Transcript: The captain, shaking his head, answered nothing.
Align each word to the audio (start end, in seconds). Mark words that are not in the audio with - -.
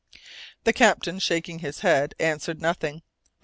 The 0.63 0.73
captain, 0.73 1.19
shaking 1.19 1.59
his 1.59 1.81
head, 1.81 2.15
answered 2.19 2.59
nothing. 2.59 3.03